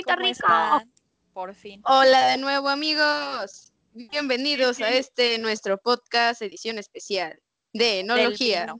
[0.00, 0.32] Rito ¿cómo Rico.
[0.32, 0.92] están?
[1.34, 1.82] Por fin.
[1.84, 3.70] Hola de nuevo amigos.
[3.92, 7.38] Bienvenidos a este nuestro podcast edición especial
[7.74, 8.74] de enología.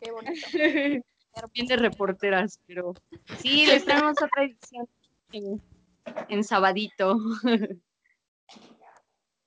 [0.00, 0.46] Qué bonito.
[1.52, 2.94] Bien de reporteras, pero
[3.38, 4.88] sí, les traemos otra edición
[5.32, 5.62] en,
[6.30, 7.18] en sabadito.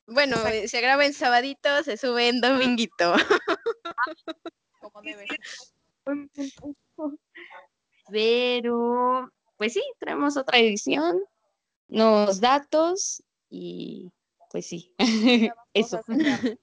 [0.05, 3.15] Bueno, eh, se graba en sabadito, se sube en dominguito.
[4.79, 5.25] Como debe.
[8.11, 9.31] Pero,
[9.63, 11.23] pues sí, traemos otra edición,
[11.87, 14.11] nuevos datos y
[14.51, 14.93] pues sí,
[15.73, 16.01] eso.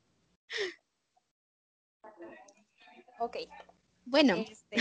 [3.23, 3.37] Ok.
[4.05, 4.77] Bueno, Este,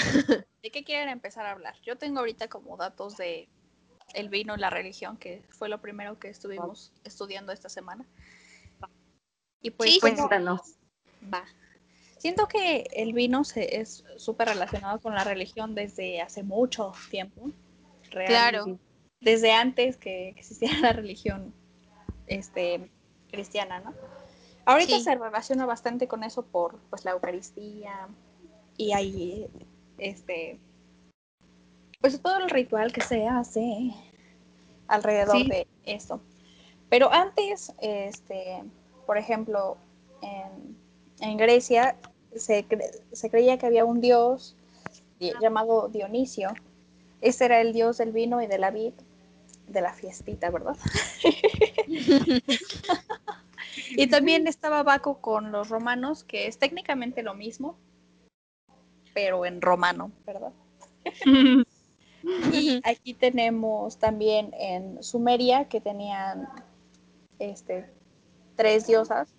[0.64, 1.76] ¿De qué quieren empezar a hablar?
[1.82, 3.50] Yo tengo ahorita como datos de
[4.14, 8.06] el vino y la religión, que fue lo primero que estuvimos estudiando esta semana.
[9.62, 10.76] Y pues, Sí, Cuéntanos.
[11.34, 11.46] va.
[12.18, 17.52] Siento que el vino se, es súper relacionado con la religión desde hace mucho tiempo.
[18.12, 18.80] Real- claro.
[19.22, 21.54] Desde antes que existiera la religión
[22.28, 22.90] este,
[23.32, 23.94] cristiana, ¿no?
[24.66, 25.04] Ahorita Sí.
[25.04, 28.08] se relaciona bastante con eso por pues la Eucaristía
[28.78, 29.48] y hay
[29.98, 30.60] este
[32.02, 33.92] pues todo el ritual que se hace
[34.88, 35.50] alrededor Sí.
[35.50, 36.22] de esto.
[36.90, 38.64] Pero antes, este,
[39.06, 39.78] por ejemplo,
[40.22, 40.78] en,
[41.20, 41.98] en Grecia
[42.36, 44.56] se, cre- se creía que había un dios
[45.20, 46.52] di- llamado Dionisio.
[47.22, 48.94] Ese era el dios del vino y de la vid,
[49.68, 50.78] de la fiestita, ¿verdad?
[53.90, 57.78] y también estaba Baco con los romanos, que es técnicamente lo mismo,
[59.14, 60.54] pero en romano, ¿verdad?
[62.52, 66.48] Y aquí tenemos también en Sumeria que tenían
[67.40, 67.90] este,
[68.56, 69.34] tres diosas,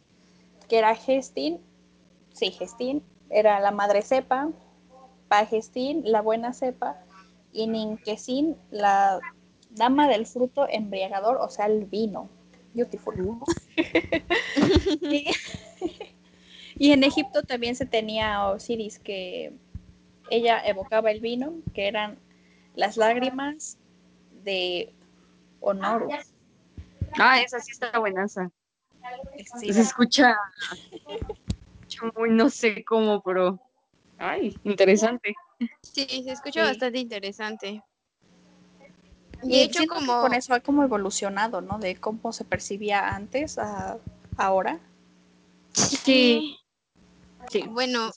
[0.68, 1.60] que era Gestin,
[2.32, 4.50] sí, Gestin, era la madre cepa,
[5.28, 7.04] Pagestin, la buena cepa,
[7.52, 9.20] y Ninkesin, la
[9.70, 12.28] dama del fruto embriagador, o sea, el vino.
[12.72, 13.40] Beautiful.
[15.00, 15.26] y,
[16.78, 19.52] y en Egipto también se tenía a Osiris, que
[20.30, 22.18] ella evocaba el vino, que eran
[22.74, 23.78] las lágrimas
[24.44, 24.92] de
[25.60, 26.08] honor.
[27.18, 28.50] Ah, esa sí está buenaza.
[29.58, 30.36] Sí, Se escucha,
[30.92, 33.58] escucha muy no sé cómo, pero
[34.18, 35.34] ay, interesante.
[35.82, 36.68] Sí, se escucha Sí.
[36.70, 37.82] bastante interesante.
[39.42, 41.78] Y De hecho, como con eso ha como evolucionado, ¿no?
[41.78, 43.98] De cómo se percibía antes a
[44.36, 44.78] ahora.
[45.72, 46.56] Sí.
[47.50, 47.64] Sí.
[47.68, 48.10] Bueno,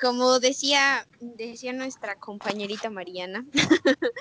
[0.00, 3.44] como decía, decía nuestra compañerita Mariana,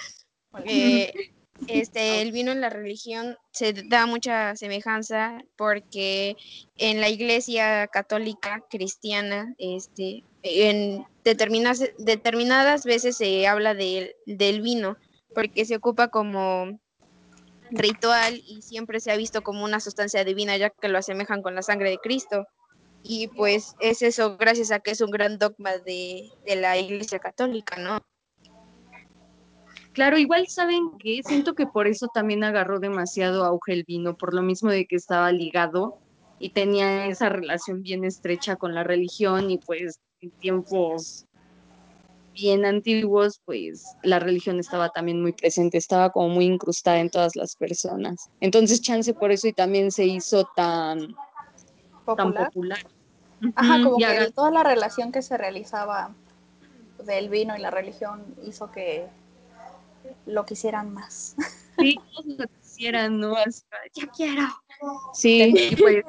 [0.66, 1.14] eh,
[1.68, 6.38] este, el vino en la religión se da mucha semejanza porque
[6.78, 14.96] en la iglesia católica cristiana, este, en determinadas, veces se habla de- del vino
[15.34, 16.80] porque se ocupa como
[17.72, 21.56] ritual y siempre se ha visto como una sustancia divina ya que lo asemejan con
[21.56, 22.46] la sangre de Cristo.
[23.04, 27.20] Y pues es eso gracias a que es un gran dogma de, de la iglesia
[27.20, 28.00] católica, ¿no?
[29.94, 34.34] Claro, igual saben que siento que por eso también agarró demasiado auge el vino, por
[34.34, 36.00] lo mismo de que estaba ligado
[36.38, 41.26] y tenía esa relación bien estrecha con la religión y pues en tiempos
[42.34, 47.36] bien antiguos, pues la religión estaba también muy presente, estaba como muy incrustada en todas
[47.36, 48.30] las personas.
[48.42, 51.16] Entonces, chance por eso y también se hizo tan, tan
[52.06, 52.46] Popular.
[52.48, 52.80] popular.
[53.56, 56.14] Ajá, como y que toda la relación que se realizaba
[57.06, 59.08] del vino y la religión hizo que
[60.26, 61.36] lo quisieran más.
[61.78, 63.36] Sí, lo quisieran, ¿no?
[63.36, 64.48] Hasta, ya quiero.
[65.14, 66.06] Sí, pues.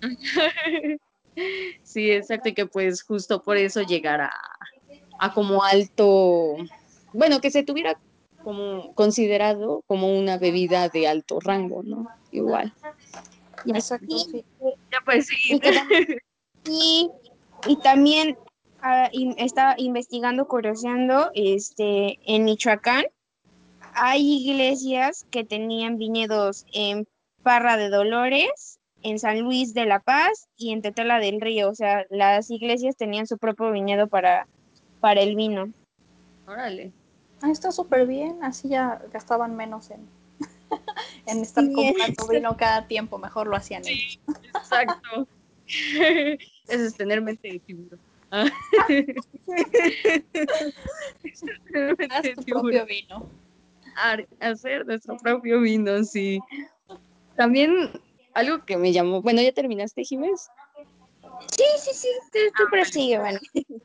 [1.82, 4.32] sí, exacto, y que pues justo por eso llegara
[5.18, 6.56] a como alto,
[7.12, 7.98] bueno, que se tuviera
[8.42, 12.08] como considerado como una bebida de alto rango, ¿no?
[12.32, 12.74] Igual.
[13.64, 14.44] Ya, Exacto, sí.
[14.90, 15.60] ya pues sí.
[16.64, 17.10] Y, y,
[17.66, 18.36] y también
[18.80, 23.04] ah, in- estaba investigando, curioseando, este, en Michoacán
[23.94, 27.06] hay iglesias que tenían viñedos en
[27.42, 31.70] Parra de Dolores, en San Luis de la Paz y en Tetela del Río.
[31.70, 34.46] O sea, las iglesias tenían su propio viñedo para,
[35.00, 35.72] para el vino.
[36.46, 36.92] Órale.
[37.40, 40.06] Ah, está súper bien, así ya gastaban menos en,
[41.26, 44.20] en estar Sí, comprando vino cada tiempo, mejor lo hacían ellos.
[44.54, 45.26] Exacto.
[45.66, 48.00] Eso es tener mente de tiburón.
[48.34, 48.46] Ah.
[51.70, 53.28] Tener mente Haz de tu propio vino.
[54.40, 56.40] Hacer nuestro propio vino, sí.
[57.36, 57.90] También
[58.34, 60.48] algo que me llamó, bueno, ¿ya terminaste, Jiménez?
[61.56, 63.38] Sí, sí, sí, tú, tú prosigue, bueno.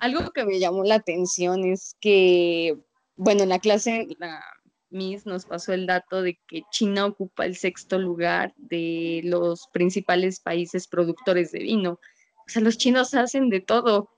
[0.00, 2.76] Algo que me llamó la atención es que,
[3.16, 4.42] bueno, en la clase, la,
[4.90, 10.40] Miss nos pasó el dato de que China ocupa el sexto lugar de los principales
[10.40, 11.92] países productores de vino.
[11.92, 14.10] O sea, los chinos hacen de todo.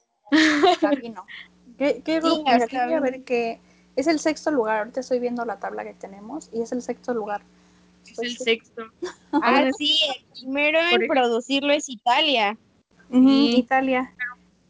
[1.01, 1.27] vino.
[1.79, 3.61] ¿Qué, qué Sí, a ver que
[3.97, 4.79] es el sexto lugar.
[4.79, 7.43] Ahorita estoy viendo la tabla que tenemos y es el sexto lugar.
[8.07, 8.45] Es Pues el sí.
[8.45, 8.83] sexto.
[9.45, 12.59] Ah, sí, el primero en producirlo es Italia.
[13.11, 14.15] Italia.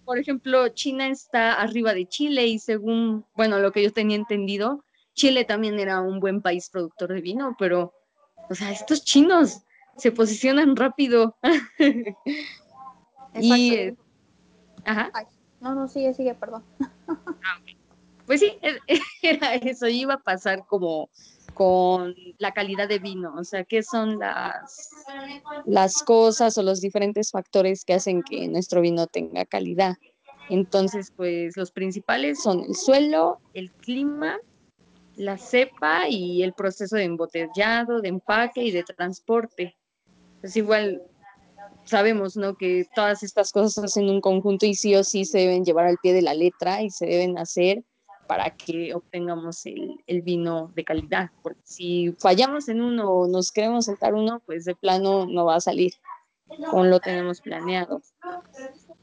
[0.04, 4.84] Por ejemplo, China está arriba de Chile y según, bueno, lo que yo tenía entendido,
[5.14, 7.92] Chile también era un buen país productor de vino, pero,
[8.48, 9.62] o sea, estos chinos
[9.96, 11.36] se posicionan rápido.
[13.34, 13.96] y, eh,
[14.84, 15.24] ajá, Ay,
[15.60, 16.64] no, no, sigue, sigue, perdón.
[18.26, 18.78] pues sí, e-
[19.22, 21.10] era eso, iba a pasar como
[21.54, 24.88] con la calidad de vino, o sea, qué son las,
[25.64, 29.96] las cosas o los diferentes factores que hacen que nuestro vino tenga calidad.
[30.48, 34.38] Entonces, pues los principales son el suelo, el clima,
[35.16, 39.76] la cepa y el proceso de embotellado, de empaque y de transporte.
[40.40, 41.02] Pues igual
[41.84, 42.56] sabemos, ¿no?
[42.56, 45.98] Que todas estas cosas hacen un conjunto y sí o sí se deben llevar al
[46.02, 47.84] pie de la letra y se deben hacer
[48.32, 51.30] para que obtengamos el, el vino de calidad.
[51.42, 55.56] Porque si fallamos en uno o nos queremos saltar uno, pues de plano no va
[55.56, 55.92] a salir
[56.70, 58.00] como lo tenemos planeado.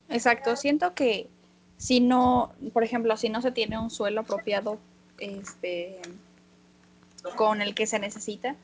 [0.09, 1.29] Exacto, siento que
[1.77, 4.79] si no, por ejemplo, si no se tiene un suelo apropiado
[5.19, 6.01] este,
[7.35, 8.55] con el que se necesita,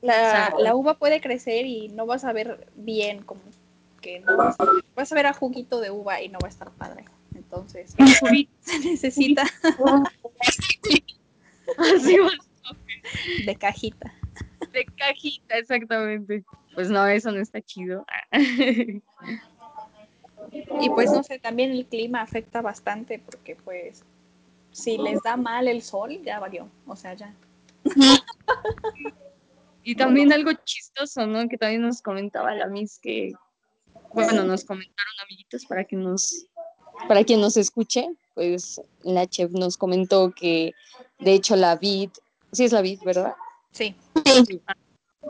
[0.00, 0.62] la, Exacto.
[0.64, 3.40] la uva puede crecer y no vas a ver bien, como
[4.00, 4.66] que no vas a
[4.96, 7.04] vas a ver a juguito de uva y no va a estar padre.
[7.54, 7.94] Entonces,
[8.60, 9.42] se necesita
[11.78, 12.30] Así va,
[13.46, 14.12] de cajita.
[14.72, 16.44] de cajita, exactamente.
[16.74, 18.04] Pues no, eso no está chido.
[20.80, 24.04] Y pues no sé, también el clima afecta bastante porque pues
[24.70, 26.68] si les da mal el sol, ya valió.
[26.86, 27.34] O sea, ya.
[29.82, 31.48] Y también algo chistoso, ¿no?
[31.48, 33.32] Que también nos comentaba la Miss que,
[34.12, 36.46] bueno, nos comentaron amiguitos para que nos,
[37.08, 40.72] para quien nos escuche, pues la chef nos comentó que
[41.18, 42.10] de hecho la vid,
[42.52, 43.34] sí es la vid, ¿verdad?
[43.72, 43.94] Sí.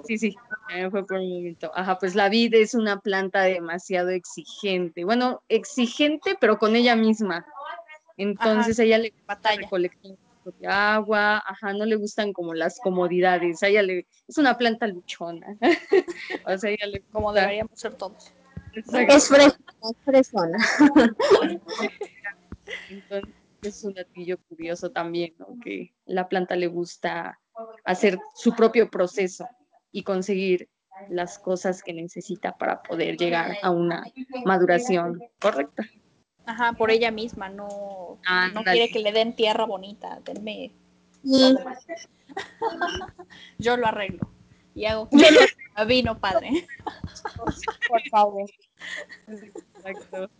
[0.06, 0.36] Sí, sí,
[0.70, 1.70] eh, fue por un momento.
[1.74, 5.04] Ajá, pues la vid es una planta demasiado exigente.
[5.04, 7.46] Bueno, exigente, pero con ella misma.
[8.16, 9.62] Entonces ella le Batalla.
[9.62, 13.62] recolectar propia agua, ajá, no le gustan como las comodidades.
[13.62, 15.56] A ella le, es una planta luchona.
[16.46, 18.32] o sea, ella le Como deberíamos ser todos.
[18.76, 19.14] Exacto.
[19.14, 20.58] Es fresona, es fresona.
[22.90, 25.58] Entonces, es un datillo curioso también, ¿no?
[25.62, 27.38] Que la planta le gusta
[27.84, 29.48] hacer su propio proceso
[29.92, 30.68] y conseguir
[31.08, 34.04] las cosas que necesita para poder llegar a una
[34.44, 35.84] maduración correcta.
[36.46, 38.18] Ajá, por ella misma, no,
[38.52, 40.72] no quiere que le den tierra bonita, denme
[41.64, 41.86] más.
[43.58, 44.28] Yo lo arreglo
[44.74, 45.08] y hago
[45.86, 46.66] vino padre.
[47.88, 48.50] por favor.
[49.76, 50.30] Exacto.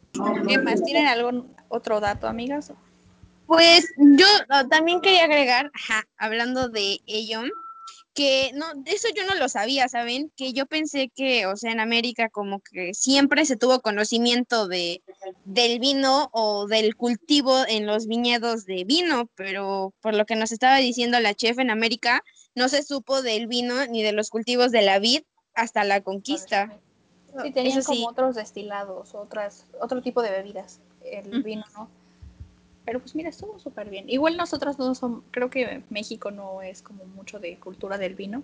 [0.46, 0.82] ¿Qué más?
[0.82, 2.72] ¿Tienen algún otro dato, amigas?
[3.46, 4.26] Pues yo
[4.70, 7.42] también quería agregar, ajá, hablando de ello,
[8.14, 10.32] que no, de eso yo no lo sabía, ¿saben?
[10.36, 15.02] Que yo pensé que, o sea, en América como que siempre se tuvo conocimiento de
[15.44, 20.52] del vino o del cultivo en los viñedos de vino, pero por lo que nos
[20.52, 22.22] estaba diciendo la chef en América,
[22.54, 25.22] no se supo del vino ni de los cultivos de la vid
[25.54, 26.78] hasta la conquista.
[27.42, 27.98] Sí, tenían Eso sí.
[27.98, 30.80] como otros destilados, otras, otro tipo de bebidas.
[31.04, 31.88] El vino, ¿no?
[32.84, 34.08] Pero pues mira, estuvo súper bien.
[34.08, 38.42] Igual nosotros no somos, creo que México no es como mucho de cultura del vino,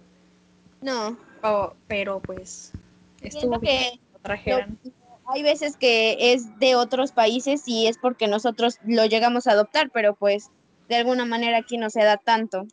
[0.80, 2.72] No, o- pero pues
[3.20, 4.78] estuvo bien que lo trajeran.
[5.26, 9.90] hay veces que es de otros países y es porque nosotros lo llegamos a adoptar,
[9.92, 10.48] pero pues
[10.88, 12.66] de alguna manera aquí no se da tanto.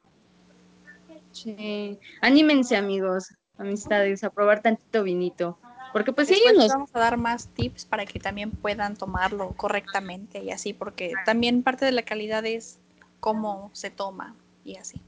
[1.44, 2.00] Sí.
[2.22, 5.58] Anímense, amigos, amistades, a probar tantito vinito.
[5.94, 8.96] Porque pues sí, Después les nos vamos a dar más tips para que también puedan
[8.96, 12.80] tomarlo correctamente y así, porque también parte de la calidad es
[13.20, 15.02] cómo se toma y así.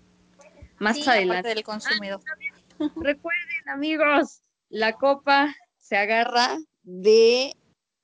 [0.80, 1.50] más Sí, adelante.
[1.50, 2.22] del consumidor.
[2.96, 7.56] Recuerden, amigos, la copa se agarra de,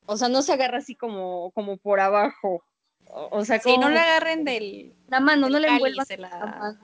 [0.05, 2.63] o sea, no se agarra así como, como por abajo.
[3.07, 6.29] O, o sea, Sí, como no le agarren del, la mano, no le envuelvan la
[6.29, 6.79] la, mano.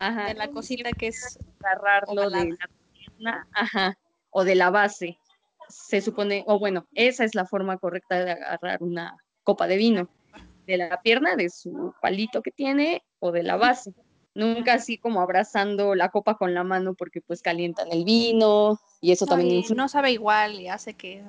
[0.00, 0.26] Ajá.
[0.26, 2.56] de la cosita que es agarrarlo de la
[2.92, 3.98] pierna, ajá,
[4.30, 5.18] o de la base.
[5.68, 10.08] Se supone, o bueno, esa es la forma correcta de agarrar una copa de vino.
[10.66, 13.92] De la pierna, de su palito que tiene, o de la base.
[14.34, 19.12] Nunca así como abrazando la copa con la mano porque pues calientan el vino y
[19.12, 19.76] eso No, también y influye.
[19.76, 21.22] no sabe igual y hace que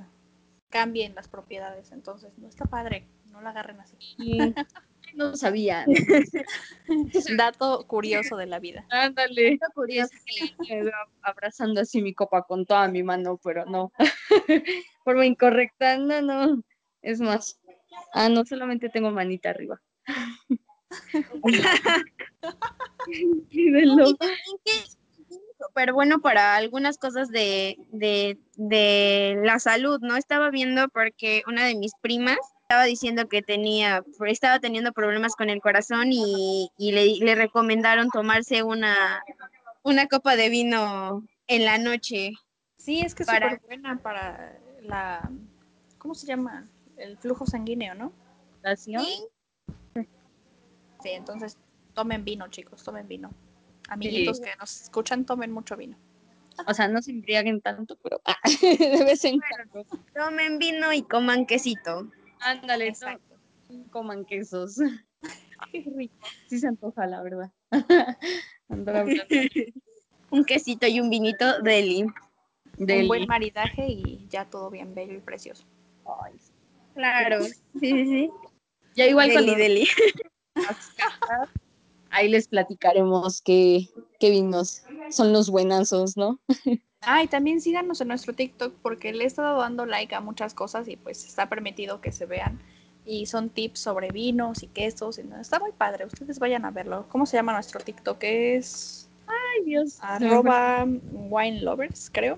[0.69, 3.97] cambien las propiedades, entonces no está padre, no la agarren así.
[5.15, 5.85] no sabía.
[7.37, 8.85] Dato curioso de la vida.
[8.89, 9.53] Ándale.
[9.53, 10.13] Está curioso.
[10.69, 13.91] Me veo abrazando así mi copa con toda mi mano, pero no.
[15.03, 16.63] Forma incorrecta, no, no.
[17.01, 17.59] Es más.
[18.13, 19.81] Ah, no, solamente tengo manita arriba.
[25.59, 30.17] Súper bueno para algunas cosas de, de, de la salud, ¿no?
[30.17, 32.37] Estaba viendo porque una de mis primas
[32.73, 38.09] estaba diciendo que tenía, estaba teniendo problemas con el corazón y, y le, le recomendaron
[38.09, 39.23] tomarse una,
[39.83, 42.31] una copa de vino en la noche.
[42.77, 45.29] Sí, es que es Para- súper buena para la.
[45.99, 46.67] ¿Cómo se llama?
[46.97, 48.11] El flujo sanguíneo, ¿no?
[48.63, 49.03] Nación.
[49.05, 49.27] Sí,
[51.03, 51.57] Sí, entonces
[51.93, 53.29] tomen vino, chicos, tomen vino.
[53.89, 55.95] Amiguitos que nos escuchan, tomen mucho vino.
[56.65, 59.85] O sea, no se embriaguen tanto, pero ah, de vez en cuando.
[60.15, 62.09] tomen vino y coman quesito.
[62.43, 63.35] Ándale, Exacto.
[63.69, 64.77] no coman quesos.
[65.71, 66.15] Qué rico.
[66.47, 67.51] Sí se antoja, la verdad.
[70.29, 72.05] Un quesito y un vinito deli.
[72.77, 75.63] del- Un buen maridaje y ya todo bien bello y precioso.
[76.23, 76.33] Ay,
[76.93, 78.29] Claro, sí, sí, sí.
[78.95, 79.87] Ya igual Deli, cuando deli.
[82.13, 83.89] ahí les platicaremos qué,
[84.19, 86.39] qué vinos son los buenazos, ¿no?
[87.05, 90.53] Ah, y también síganos en nuestro TikTok porque le he estado dando like a muchas
[90.53, 92.61] cosas y pues está permitido que se vean.
[93.05, 95.19] Y son tips sobre vinos y quesos.
[95.19, 96.05] Y no, está muy padre.
[96.05, 97.05] Ustedes vayan a verlo.
[97.09, 98.19] ¿Cómo se llama nuestro TikTok?
[98.21, 99.97] Es Ay, Dios.
[99.99, 102.37] arroba wine lovers, creo.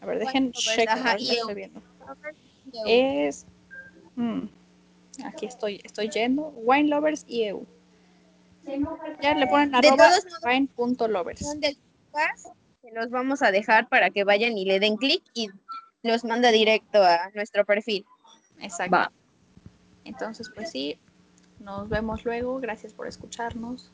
[0.00, 0.52] A ver, dejen
[0.88, 1.82] ajá, estoy viendo.
[2.86, 3.46] Eh, Es.
[4.14, 4.42] mm,
[5.24, 6.52] aquí estoy, estoy yendo.
[6.62, 7.66] Wine lovers y EU.
[9.20, 11.56] Ya le ponen De arroba todos modos, wine.lovers.
[12.82, 15.48] Se los vamos a dejar para que vayan y le den clic y
[16.02, 18.04] los manda directo a nuestro perfil.
[18.60, 18.96] Exacto.
[18.96, 19.12] Va.
[20.04, 20.98] Entonces, pues sí,
[21.60, 22.60] nos vemos luego.
[22.60, 23.90] Gracias por escucharnos.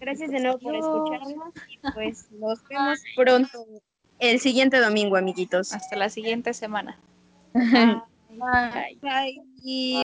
[0.00, 3.66] Gracias de nuevo por escucharnos y pues nos vemos pronto
[4.18, 5.72] el siguiente domingo, amiguitos.
[5.72, 6.98] Hasta la siguiente semana.
[7.54, 8.98] Bye.
[9.00, 10.02] Bye.